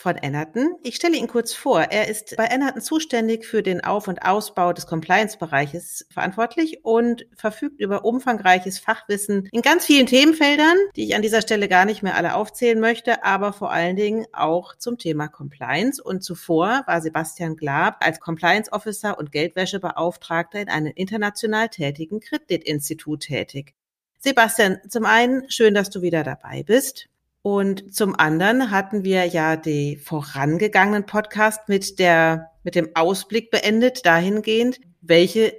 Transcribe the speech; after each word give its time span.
von 0.00 0.16
Ennerton. 0.16 0.76
Ich 0.82 0.96
stelle 0.96 1.16
ihn 1.16 1.28
kurz 1.28 1.52
vor. 1.52 1.80
Er 1.80 2.08
ist 2.08 2.34
bei 2.36 2.46
Ennerton 2.46 2.80
zuständig 2.80 3.44
für 3.44 3.62
den 3.62 3.84
Auf- 3.84 4.08
und 4.08 4.22
Ausbau 4.22 4.72
des 4.72 4.86
Compliance-Bereiches 4.86 6.06
verantwortlich 6.10 6.84
und 6.84 7.26
verfügt 7.36 7.80
über 7.80 8.04
umfangreiches 8.04 8.78
Fachwissen 8.78 9.48
in 9.52 9.60
ganz 9.60 9.84
vielen 9.84 10.06
Themenfeldern, 10.06 10.76
die 10.96 11.04
ich 11.04 11.14
an 11.14 11.22
dieser 11.22 11.42
Stelle 11.42 11.68
gar 11.68 11.84
nicht 11.84 12.02
mehr 12.02 12.16
alle 12.16 12.34
aufzählen 12.34 12.80
möchte, 12.80 13.24
aber 13.24 13.52
vor 13.52 13.70
allen 13.70 13.96
Dingen 13.96 14.26
auch 14.32 14.74
zum 14.76 14.96
Thema 14.96 15.28
Compliance. 15.28 16.02
Und 16.02 16.24
zuvor 16.24 16.82
war 16.86 17.02
Sebastian 17.02 17.56
Glab 17.56 17.98
als 18.00 18.20
Compliance 18.20 18.72
Officer 18.72 19.18
und 19.18 19.32
Geldwäschebeauftragter 19.32 20.60
in 20.60 20.70
einem 20.70 20.92
international 20.94 21.68
tätigen 21.68 22.20
Kreditinstitut 22.20 23.20
tätig. 23.20 23.74
Sebastian, 24.18 24.78
zum 24.88 25.04
einen 25.04 25.50
schön, 25.50 25.74
dass 25.74 25.90
du 25.90 26.02
wieder 26.02 26.24
dabei 26.24 26.62
bist. 26.62 27.08
Und 27.42 27.94
zum 27.94 28.14
anderen 28.18 28.70
hatten 28.70 29.02
wir 29.02 29.24
ja 29.24 29.56
die 29.56 29.96
vorangegangenen 29.96 31.06
Podcast 31.06 31.68
mit 31.68 31.98
der, 31.98 32.50
mit 32.64 32.74
dem 32.74 32.94
Ausblick 32.94 33.50
beendet, 33.50 34.04
dahingehend, 34.04 34.80
welche 35.00 35.54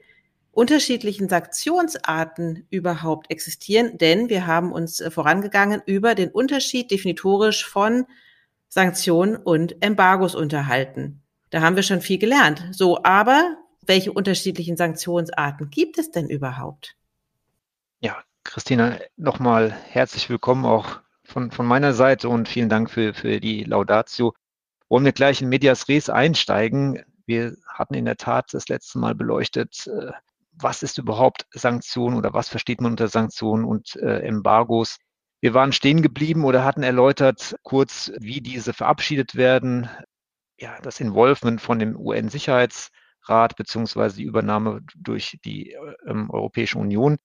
unterschiedlichen 0.51 1.29
Sanktionsarten 1.29 2.67
überhaupt 2.69 3.31
existieren, 3.31 3.97
denn 3.97 4.29
wir 4.29 4.45
haben 4.45 4.71
uns 4.73 4.99
äh, 4.99 5.09
vorangegangen 5.09 5.81
über 5.85 6.13
den 6.13 6.29
Unterschied 6.29 6.91
definitorisch 6.91 7.65
von 7.65 8.05
Sanktionen 8.67 9.37
und 9.37 9.81
Embargos 9.81 10.35
unterhalten. 10.35 11.21
Da 11.49 11.61
haben 11.61 11.75
wir 11.75 11.83
schon 11.83 12.01
viel 12.01 12.17
gelernt. 12.17 12.67
So, 12.71 13.03
aber 13.03 13.57
welche 13.85 14.11
unterschiedlichen 14.11 14.77
Sanktionsarten 14.77 15.69
gibt 15.69 15.97
es 15.97 16.11
denn 16.11 16.29
überhaupt? 16.29 16.95
Ja, 17.99 18.17
Christina, 18.43 18.99
nochmal 19.17 19.71
herzlich 19.89 20.29
willkommen 20.29 20.65
auch 20.65 20.99
von, 21.31 21.51
von 21.51 21.65
meiner 21.65 21.93
Seite 21.93 22.29
und 22.29 22.47
vielen 22.47 22.69
Dank 22.69 22.91
für, 22.91 23.13
für 23.13 23.39
die 23.39 23.63
Laudatio. 23.63 24.33
Wollen 24.89 25.05
wir 25.05 25.13
gleich 25.13 25.41
in 25.41 25.49
Medias 25.49 25.87
Res 25.87 26.09
einsteigen? 26.09 27.01
Wir 27.25 27.55
hatten 27.67 27.93
in 27.93 28.05
der 28.05 28.17
Tat 28.17 28.53
das 28.53 28.67
letzte 28.67 28.99
Mal 28.99 29.15
beleuchtet, 29.15 29.87
äh, 29.87 30.11
was 30.51 30.83
ist 30.83 30.97
überhaupt 30.97 31.47
Sanktionen 31.51 32.17
oder 32.17 32.33
was 32.33 32.49
versteht 32.49 32.81
man 32.81 32.91
unter 32.91 33.07
Sanktionen 33.07 33.63
und 33.63 33.95
äh, 33.95 34.19
Embargos. 34.19 34.97
Wir 35.39 35.53
waren 35.53 35.71
stehen 35.71 36.01
geblieben 36.01 36.43
oder 36.43 36.65
hatten 36.65 36.83
erläutert 36.83 37.55
kurz, 37.63 38.11
wie 38.19 38.41
diese 38.41 38.73
verabschiedet 38.73 39.35
werden. 39.35 39.89
Ja, 40.59 40.77
das 40.81 40.99
Involvement 40.99 41.61
von 41.61 41.79
dem 41.79 41.95
UN-Sicherheitsrat 41.95 43.55
beziehungsweise 43.55 44.17
die 44.17 44.25
Übernahme 44.25 44.81
durch 44.95 45.39
die 45.45 45.71
äh, 45.71 45.95
Europäische 46.05 46.77
Union 46.77 47.17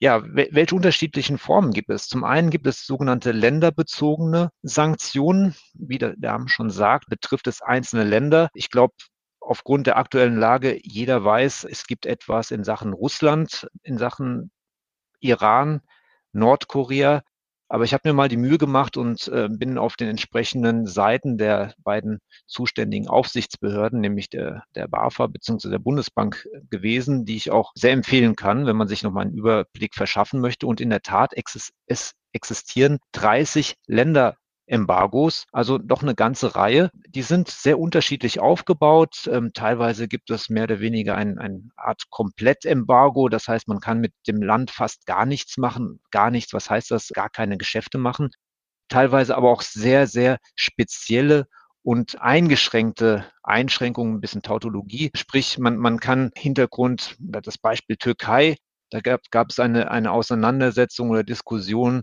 ja, 0.00 0.22
welche 0.24 0.74
unterschiedlichen 0.76 1.38
Formen 1.38 1.72
gibt 1.72 1.90
es? 1.90 2.06
Zum 2.06 2.22
einen 2.22 2.50
gibt 2.50 2.66
es 2.66 2.86
sogenannte 2.86 3.32
länderbezogene 3.32 4.50
Sanktionen. 4.62 5.56
Wie 5.74 5.98
der 5.98 6.14
Name 6.18 6.48
schon 6.48 6.70
sagt, 6.70 7.08
betrifft 7.08 7.48
es 7.48 7.62
einzelne 7.62 8.04
Länder. 8.04 8.48
Ich 8.54 8.70
glaube, 8.70 8.94
aufgrund 9.40 9.88
der 9.88 9.96
aktuellen 9.96 10.36
Lage, 10.36 10.78
jeder 10.82 11.24
weiß, 11.24 11.64
es 11.64 11.86
gibt 11.86 12.06
etwas 12.06 12.52
in 12.52 12.62
Sachen 12.62 12.92
Russland, 12.92 13.68
in 13.82 13.98
Sachen 13.98 14.52
Iran, 15.20 15.80
Nordkorea. 16.32 17.22
Aber 17.68 17.84
ich 17.84 17.92
habe 17.92 18.08
mir 18.08 18.14
mal 18.14 18.28
die 18.28 18.38
Mühe 18.38 18.56
gemacht 18.56 18.96
und 18.96 19.28
äh, 19.28 19.48
bin 19.50 19.76
auf 19.76 19.96
den 19.96 20.08
entsprechenden 20.08 20.86
Seiten 20.86 21.36
der 21.36 21.74
beiden 21.82 22.18
zuständigen 22.46 23.08
Aufsichtsbehörden, 23.08 24.00
nämlich 24.00 24.30
der, 24.30 24.64
der 24.74 24.88
BAFA 24.88 25.26
bzw. 25.26 25.68
der 25.68 25.78
Bundesbank 25.78 26.48
äh, 26.52 26.60
gewesen, 26.70 27.26
die 27.26 27.36
ich 27.36 27.50
auch 27.50 27.72
sehr 27.74 27.92
empfehlen 27.92 28.36
kann, 28.36 28.66
wenn 28.66 28.76
man 28.76 28.88
sich 28.88 29.02
nochmal 29.02 29.26
einen 29.26 29.36
Überblick 29.36 29.94
verschaffen 29.94 30.40
möchte. 30.40 30.66
Und 30.66 30.80
in 30.80 30.90
der 30.90 31.02
Tat 31.02 31.32
es 31.86 32.14
existieren 32.32 32.98
30 33.12 33.74
Länder 33.86 34.36
Embargos, 34.68 35.46
also 35.52 35.78
doch 35.78 36.02
eine 36.02 36.14
ganze 36.14 36.54
Reihe. 36.54 36.90
Die 37.08 37.22
sind 37.22 37.48
sehr 37.48 37.78
unterschiedlich 37.78 38.40
aufgebaut. 38.40 39.28
Ähm, 39.30 39.52
teilweise 39.54 40.08
gibt 40.08 40.30
es 40.30 40.48
mehr 40.48 40.64
oder 40.64 40.80
weniger 40.80 41.16
ein, 41.16 41.38
eine 41.38 41.62
Art 41.76 42.10
Komplettembargo. 42.10 43.28
Das 43.28 43.48
heißt, 43.48 43.68
man 43.68 43.80
kann 43.80 44.00
mit 44.00 44.12
dem 44.26 44.42
Land 44.42 44.70
fast 44.70 45.06
gar 45.06 45.26
nichts 45.26 45.56
machen. 45.56 46.00
Gar 46.10 46.30
nichts. 46.30 46.52
Was 46.52 46.70
heißt 46.70 46.90
das? 46.90 47.08
Gar 47.08 47.30
keine 47.30 47.56
Geschäfte 47.58 47.98
machen. 47.98 48.30
Teilweise 48.88 49.36
aber 49.36 49.50
auch 49.50 49.62
sehr, 49.62 50.06
sehr 50.06 50.38
spezielle 50.54 51.46
und 51.82 52.20
eingeschränkte 52.20 53.26
Einschränkungen, 53.42 54.16
ein 54.16 54.20
bisschen 54.20 54.42
Tautologie. 54.42 55.10
Sprich, 55.14 55.58
man, 55.58 55.76
man 55.76 56.00
kann 56.00 56.30
Hintergrund, 56.36 57.16
das 57.18 57.58
Beispiel 57.58 57.96
Türkei, 57.96 58.56
da 58.90 59.00
gab, 59.00 59.20
gab 59.30 59.50
es 59.50 59.58
eine, 59.58 59.90
eine 59.90 60.10
Auseinandersetzung 60.12 61.10
oder 61.10 61.24
Diskussion 61.24 62.02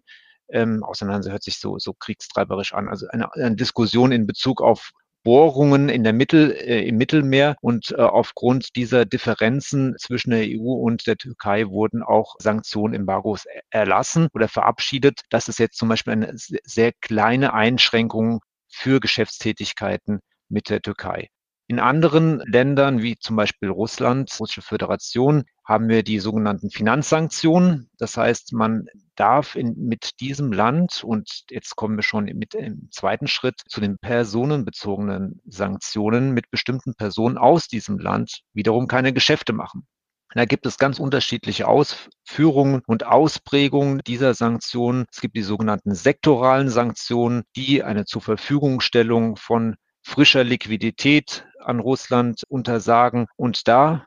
ähm, 0.49 0.83
Auseinandersetzung 0.83 1.33
hört 1.33 1.43
sich 1.43 1.59
so, 1.59 1.79
so 1.79 1.93
kriegstreiberisch 1.93 2.73
an. 2.73 2.87
Also 2.87 3.07
eine, 3.09 3.33
eine 3.33 3.55
Diskussion 3.55 4.11
in 4.11 4.27
Bezug 4.27 4.61
auf 4.61 4.91
Bohrungen 5.25 5.89
in 5.89 6.03
der 6.03 6.13
Mittel, 6.13 6.51
äh, 6.51 6.87
im 6.87 6.97
Mittelmeer 6.97 7.55
und 7.61 7.91
äh, 7.91 7.95
aufgrund 7.95 8.75
dieser 8.75 9.05
Differenzen 9.05 9.95
zwischen 9.97 10.29
der 10.29 10.45
EU 10.45 10.71
und 10.71 11.07
der 11.07 11.17
Türkei 11.17 11.67
wurden 11.67 12.03
auch 12.03 12.35
Sanktionen, 12.37 12.93
Embargos 12.93 13.45
erlassen 13.71 14.27
oder 14.33 14.47
verabschiedet. 14.47 15.21
Das 15.31 15.47
ist 15.47 15.57
jetzt 15.57 15.77
zum 15.77 15.89
Beispiel 15.89 16.13
eine 16.13 16.31
sehr 16.35 16.93
kleine 17.01 17.53
Einschränkung 17.53 18.41
für 18.69 18.99
Geschäftstätigkeiten 18.99 20.19
mit 20.47 20.69
der 20.69 20.81
Türkei. 20.81 21.29
In 21.67 21.79
anderen 21.79 22.41
Ländern, 22.45 23.01
wie 23.01 23.17
zum 23.17 23.35
Beispiel 23.35 23.69
Russland, 23.69 24.29
Russische 24.39 24.61
Föderation, 24.61 25.45
haben 25.63 25.89
wir 25.89 26.03
die 26.03 26.19
sogenannten 26.19 26.69
Finanzsanktionen. 26.69 27.89
Das 27.97 28.17
heißt, 28.17 28.53
man 28.53 28.85
darf 29.15 29.55
in, 29.55 29.73
mit 29.75 30.19
diesem 30.19 30.51
Land, 30.51 31.03
und 31.03 31.45
jetzt 31.49 31.75
kommen 31.75 31.95
wir 31.95 32.03
schon 32.03 32.25
mit 32.25 32.53
im 32.53 32.89
zweiten 32.91 33.27
Schritt 33.27 33.61
zu 33.67 33.81
den 33.81 33.97
personenbezogenen 33.97 35.41
Sanktionen, 35.45 36.33
mit 36.33 36.51
bestimmten 36.51 36.93
Personen 36.93 37.39
aus 37.39 37.67
diesem 37.67 37.97
Land 37.97 38.41
wiederum 38.53 38.87
keine 38.87 39.11
Geschäfte 39.11 39.51
machen. 39.51 39.87
Da 40.35 40.45
gibt 40.45 40.67
es 40.67 40.77
ganz 40.77 40.99
unterschiedliche 40.99 41.67
Ausführungen 41.67 42.81
und 42.85 43.05
Ausprägungen 43.05 44.01
dieser 44.05 44.35
Sanktionen. 44.35 45.05
Es 45.09 45.21
gibt 45.21 45.35
die 45.35 45.41
sogenannten 45.41 45.95
sektoralen 45.95 46.69
Sanktionen, 46.69 47.43
die 47.55 47.83
eine 47.83 48.05
zur 48.05 48.21
Verfügungstellung 48.21 49.37
von 49.37 49.77
frischer 50.05 50.43
Liquidität 50.43 51.47
an 51.59 51.79
Russland 51.79 52.43
untersagen. 52.47 53.25
Und 53.35 53.67
da 53.67 54.05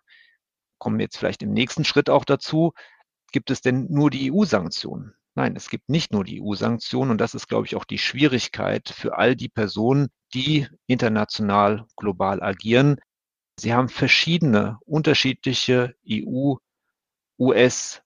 kommen 0.78 0.98
wir 0.98 1.04
jetzt 1.04 1.18
vielleicht 1.18 1.42
im 1.42 1.52
nächsten 1.52 1.84
Schritt 1.84 2.08
auch 2.08 2.24
dazu, 2.24 2.72
gibt 3.32 3.50
es 3.50 3.60
denn 3.60 3.88
nur 3.90 4.08
die 4.08 4.32
EU-Sanktionen? 4.32 5.14
Nein, 5.34 5.56
es 5.56 5.68
gibt 5.68 5.88
nicht 5.88 6.12
nur 6.12 6.24
die 6.24 6.40
EU-Sanktionen 6.40 7.10
und 7.10 7.20
das 7.20 7.34
ist, 7.34 7.48
glaube 7.48 7.66
ich, 7.66 7.74
auch 7.74 7.84
die 7.84 7.98
Schwierigkeit 7.98 8.88
für 8.88 9.18
all 9.18 9.34
die 9.34 9.48
Personen, 9.48 10.08
die 10.34 10.68
international, 10.86 11.86
global 11.96 12.42
agieren. 12.42 13.00
Sie 13.58 13.74
haben 13.74 13.88
verschiedene, 13.88 14.78
unterschiedliche 14.84 15.96
EU, 16.08 16.54
US, 17.40 18.02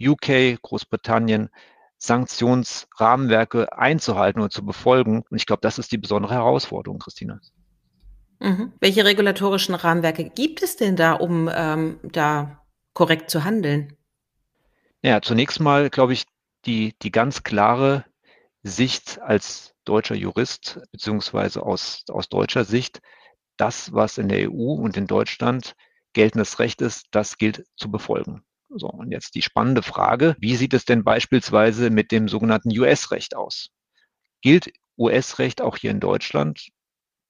UK, 0.00 0.60
Großbritannien, 0.62 1.50
Sanktionsrahmenwerke 1.98 3.76
einzuhalten 3.76 4.40
und 4.40 4.52
zu 4.52 4.64
befolgen. 4.64 5.24
Und 5.28 5.36
ich 5.36 5.46
glaube, 5.46 5.60
das 5.62 5.78
ist 5.78 5.92
die 5.92 5.98
besondere 5.98 6.34
Herausforderung, 6.34 6.98
Christina. 7.00 7.40
Mhm. 8.40 8.72
Welche 8.80 9.04
regulatorischen 9.04 9.74
Rahmenwerke 9.74 10.30
gibt 10.30 10.62
es 10.62 10.76
denn 10.76 10.96
da, 10.96 11.14
um 11.14 11.50
ähm, 11.52 11.98
da 12.04 12.62
korrekt 12.94 13.30
zu 13.30 13.44
handeln? 13.44 13.96
Ja, 15.02 15.20
zunächst 15.20 15.60
mal 15.60 15.90
glaube 15.90 16.12
ich, 16.12 16.24
die, 16.66 16.94
die 17.02 17.10
ganz 17.10 17.42
klare 17.42 18.04
Sicht 18.62 19.20
als 19.20 19.74
deutscher 19.84 20.14
Jurist, 20.14 20.80
beziehungsweise 20.92 21.62
aus, 21.62 22.04
aus 22.08 22.28
deutscher 22.28 22.64
Sicht, 22.64 23.00
das, 23.56 23.92
was 23.92 24.18
in 24.18 24.28
der 24.28 24.50
EU 24.50 24.72
und 24.74 24.96
in 24.96 25.06
Deutschland 25.06 25.74
geltendes 26.12 26.58
Recht 26.58 26.80
ist, 26.80 27.06
das 27.10 27.38
gilt 27.38 27.64
zu 27.76 27.90
befolgen. 27.90 28.42
So, 28.70 28.88
und 28.88 29.10
jetzt 29.10 29.34
die 29.34 29.42
spannende 29.42 29.82
Frage, 29.82 30.36
wie 30.38 30.56
sieht 30.56 30.74
es 30.74 30.84
denn 30.84 31.04
beispielsweise 31.04 31.90
mit 31.90 32.12
dem 32.12 32.28
sogenannten 32.28 32.70
US-Recht 32.78 33.34
aus? 33.36 33.70
Gilt 34.42 34.72
US-Recht 34.98 35.60
auch 35.62 35.76
hier 35.76 35.90
in 35.90 36.00
Deutschland? 36.00 36.68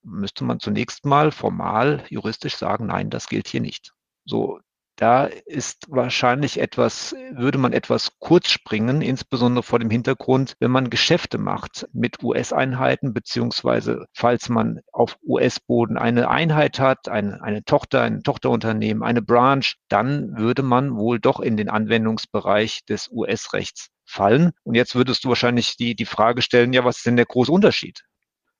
Müsste 0.03 0.43
man 0.43 0.59
zunächst 0.59 1.05
mal 1.05 1.31
formal 1.31 2.05
juristisch 2.09 2.55
sagen, 2.55 2.87
nein, 2.87 3.09
das 3.09 3.27
gilt 3.27 3.47
hier 3.47 3.61
nicht. 3.61 3.93
So, 4.25 4.59
da 4.99 5.25
ist 5.25 5.85
wahrscheinlich 5.87 6.59
etwas, 6.59 7.15
würde 7.31 7.57
man 7.57 7.71
etwas 7.71 8.19
kurz 8.19 8.49
springen, 8.49 9.01
insbesondere 9.01 9.63
vor 9.63 9.79
dem 9.79 9.89
Hintergrund, 9.89 10.55
wenn 10.59 10.71
man 10.71 10.89
Geschäfte 10.89 11.37
macht 11.37 11.87
mit 11.93 12.21
US-Einheiten, 12.21 13.13
beziehungsweise 13.13 14.07
falls 14.13 14.49
man 14.49 14.81
auf 14.91 15.17
US-Boden 15.25 15.97
eine 15.97 16.29
Einheit 16.29 16.81
hat, 16.81 17.07
eine, 17.07 17.41
eine 17.41 17.63
Tochter, 17.63 18.01
ein 18.01 18.23
Tochterunternehmen, 18.23 19.01
eine 19.01 19.21
Branch, 19.21 19.63
dann 19.87 20.37
würde 20.37 20.63
man 20.63 20.97
wohl 20.97 21.21
doch 21.21 21.39
in 21.39 21.55
den 21.55 21.69
Anwendungsbereich 21.69 22.83
des 22.83 23.09
US-Rechts 23.09 23.91
fallen. 24.03 24.51
Und 24.63 24.75
jetzt 24.75 24.95
würdest 24.95 25.23
du 25.23 25.29
wahrscheinlich 25.29 25.77
die, 25.77 25.95
die 25.95 26.05
Frage 26.05 26.41
stellen, 26.41 26.73
ja, 26.73 26.83
was 26.83 26.97
ist 26.97 27.05
denn 27.05 27.15
der 27.15 27.25
große 27.25 27.53
Unterschied? 27.53 28.03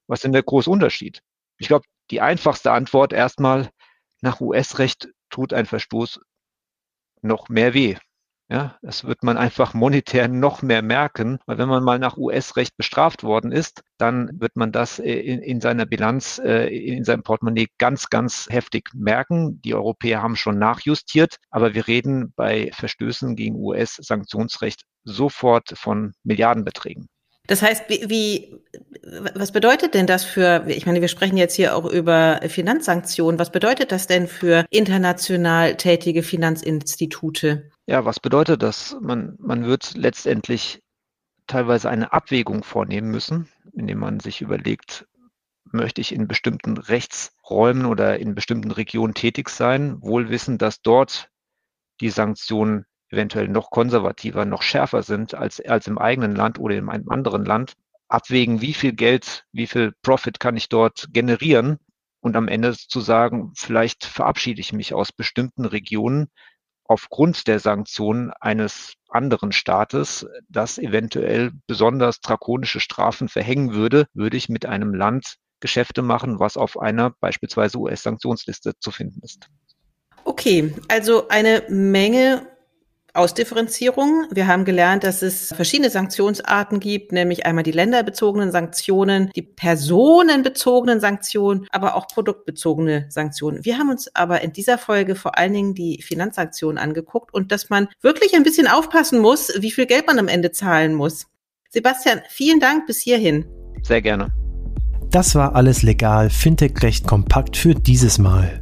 Was 0.08 0.20
ist 0.20 0.24
denn 0.24 0.32
der 0.32 0.44
große 0.44 0.70
Unterschied? 0.70 1.20
Ich 1.58 1.68
glaube, 1.68 1.86
die 2.12 2.22
einfachste 2.22 2.72
Antwort 2.72 3.12
erstmal, 3.12 3.70
nach 4.22 4.40
US-Recht 4.40 5.10
tut 5.30 5.54
ein 5.54 5.66
Verstoß 5.66 6.22
noch 7.22 7.50
mehr 7.50 7.74
weh. 7.74 7.96
Ja, 8.52 8.80
das 8.82 9.04
wird 9.04 9.22
man 9.22 9.38
einfach 9.38 9.76
monetär 9.76 10.28
noch 10.28 10.64
mehr 10.64 10.82
merken, 10.82 11.38
weil 11.46 11.60
wenn 11.60 11.70
man 11.70 11.84
mal 11.84 12.00
nach 12.00 12.18
US-Recht 12.18 12.76
bestraft 12.78 13.22
worden 13.22 13.52
ist, 13.52 13.84
dann 14.00 14.32
wird 14.42 14.56
man 14.56 14.72
das 14.72 14.98
äh, 14.98 15.14
in, 15.14 15.40
in 15.44 15.62
seiner 15.62 15.86
Bilanz, 15.86 16.42
äh, 16.44 16.66
in 16.66 17.04
seinem 17.04 17.22
Portemonnaie 17.22 17.68
ganz, 17.78 18.10
ganz 18.10 18.48
heftig 18.50 18.90
merken. 18.96 19.62
Die 19.62 19.76
Europäer 19.76 20.24
haben 20.24 20.36
schon 20.36 20.58
nachjustiert, 20.58 21.36
aber 21.52 21.76
wir 21.76 21.88
reden 21.88 22.34
bei 22.36 22.72
Verstößen 22.74 23.36
gegen 23.36 23.56
US-Sanktionsrecht 23.56 24.82
sofort 25.04 25.74
von 25.76 26.14
Milliardenbeträgen. 26.24 27.08
Das 27.46 27.62
heißt, 27.62 27.90
wie, 27.90 28.10
wie, 28.10 28.56
was 29.34 29.52
bedeutet 29.52 29.94
denn 29.94 30.08
das 30.08 30.24
für, 30.24 30.66
ich 30.68 30.86
meine, 30.86 31.02
wir 31.02 31.08
sprechen 31.08 31.38
jetzt 31.38 31.56
hier 31.56 31.76
auch 31.76 31.86
über 31.86 32.42
Finanzsanktionen. 32.48 33.40
Was 33.40 33.52
bedeutet 33.52 33.92
das 33.92 34.08
denn 34.08 34.28
für 34.28 34.66
international 34.70 35.76
tätige 35.78 36.24
Finanzinstitute? 36.24 37.72
Ja, 37.88 38.06
was 38.06 38.20
bedeutet 38.20 38.62
das? 38.62 38.98
Man, 39.02 39.36
man 39.40 39.66
wird 39.66 39.96
letztendlich 39.96 40.82
teilweise 41.48 41.90
eine 41.90 42.14
Abwägung 42.14 42.64
vornehmen 42.64 43.10
müssen, 43.10 43.50
indem 43.74 44.00
man 44.00 44.20
sich 44.20 44.42
überlegt, 44.42 45.08
möchte 45.72 46.02
ich 46.02 46.14
in 46.14 46.28
bestimmten 46.28 46.78
Rechtsräumen 46.78 47.86
oder 47.86 48.20
in 48.20 48.36
bestimmten 48.36 48.72
Regionen 48.72 49.14
tätig 49.14 49.50
sein, 49.50 50.02
wohl 50.02 50.30
wissen, 50.30 50.58
dass 50.58 50.82
dort 50.82 51.30
die 52.02 52.10
Sanktionen 52.10 52.86
eventuell 53.10 53.48
noch 53.48 53.72
konservativer, 53.72 54.46
noch 54.46 54.62
schärfer 54.62 55.04
sind 55.04 55.34
als, 55.34 55.60
als 55.62 55.88
im 55.88 55.98
eigenen 55.98 56.36
Land 56.36 56.60
oder 56.60 56.76
in 56.76 56.90
einem 56.90 57.10
anderen 57.10 57.44
Land, 57.44 57.74
abwägen, 58.10 58.62
wie 58.62 58.74
viel 58.74 58.94
Geld, 58.94 59.46
wie 59.52 59.68
viel 59.68 59.94
Profit 60.02 60.40
kann 60.40 60.58
ich 60.58 60.70
dort 60.70 61.08
generieren 61.14 61.80
und 62.22 62.36
am 62.36 62.48
Ende 62.48 62.76
zu 62.76 63.00
sagen, 63.00 63.54
vielleicht 63.56 64.06
verabschiede 64.06 64.60
ich 64.60 64.74
mich 64.74 64.94
aus 64.94 65.12
bestimmten 65.12 65.66
Regionen 65.66 66.28
aufgrund 66.84 67.48
der 67.48 67.60
Sanktionen 67.60 68.32
eines 68.42 68.96
anderen 69.10 69.52
Staates, 69.52 70.26
das 70.50 70.80
eventuell 70.80 71.52
besonders 71.68 72.20
drakonische 72.20 72.80
Strafen 72.80 73.30
verhängen 73.30 73.74
würde, 73.74 74.08
würde 74.14 74.38
ich 74.38 74.50
mit 74.50 74.66
einem 74.66 74.94
Land 74.94 75.36
Geschäfte 75.60 76.02
machen, 76.02 76.40
was 76.40 76.58
auf 76.58 76.80
einer 76.80 77.12
beispielsweise 77.20 77.78
US-Sanktionsliste 77.78 78.74
zu 78.80 78.92
finden 78.92 79.20
ist. 79.24 79.48
Okay, 80.24 80.74
also 80.88 81.28
eine 81.28 81.64
Menge 81.70 82.48
Ausdifferenzierung. 83.14 84.26
Wir 84.32 84.48
haben 84.48 84.66
gelernt, 84.66 85.04
dass 85.04 85.22
es 85.22 85.54
verschiedene 85.56 85.90
Sanktionsarten 85.90 86.80
gibt, 86.80 87.12
nämlich 87.12 87.46
einmal 87.46 87.64
die 87.64 87.72
länderbezogenen 87.72 88.52
Sanktionen, 88.52 89.32
die 89.36 89.42
personenbezogenen 89.42 91.00
Sanktionen, 91.00 91.68
aber 91.72 91.96
auch 91.96 92.08
produktbezogene 92.08 93.08
Sanktionen. 93.10 93.66
Wir 93.66 93.78
haben 93.78 93.90
uns 93.90 94.14
aber 94.16 94.42
in 94.42 94.54
dieser 94.54 94.78
Folge 94.78 95.16
vor 95.16 95.38
allen 95.38 95.54
Dingen 95.54 95.74
die 95.74 96.02
Finanzsanktionen 96.02 96.78
angeguckt 96.78 97.34
und 97.34 97.52
dass 97.52 97.70
man 97.70 97.88
wirklich 98.02 98.36
ein 98.36 98.44
bisschen 98.44 98.68
aufpassen 98.68 99.20
muss, 99.20 99.52
wie 99.60 99.72
viel 99.72 99.86
Geld 99.86 100.08
man 100.08 100.20
am 100.20 100.28
Ende 100.28 100.52
zahlen 100.52 100.94
muss. 100.94 101.28
Sebastian, 101.70 102.22
vielen 102.30 102.60
Dank 102.60 102.88
bis 102.88 103.02
hierhin. 103.02 103.46
Sehr 103.84 104.02
gerne. 104.02 104.32
Das 105.12 105.34
war 105.34 105.56
alles 105.56 105.82
legal, 105.82 106.30
Fintech 106.30 106.84
recht 106.84 107.08
kompakt 107.08 107.58
für 107.58 107.74
dieses 107.74 108.20
Mal. 108.20 108.62